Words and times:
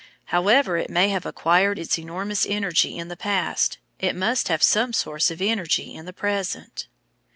However 0.33 0.77
it 0.77 0.89
may 0.89 1.09
have 1.09 1.27
acquired 1.27 1.77
its 1.77 1.99
enormous 1.99 2.43
energy 2.49 2.97
in 2.97 3.07
the 3.07 3.15
past, 3.15 3.77
it 3.99 4.15
must 4.15 4.47
have 4.47 4.63
some 4.63 4.93
source 4.93 5.29
of 5.29 5.43
energy 5.43 5.93
in 5.93 6.05
the 6.07 6.11
present. 6.11 6.87